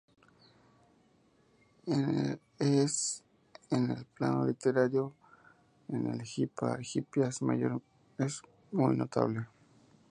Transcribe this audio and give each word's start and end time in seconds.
Es 2.57 3.23
en 3.69 3.91
el 3.91 4.03
plano 4.05 4.47
literario 4.47 5.13
que 5.87 5.95
el 5.95 6.87
Hipias 6.95 7.43
Mayor 7.43 7.83
es 8.17 8.41
muy 8.71 8.97
notable. 8.97 9.45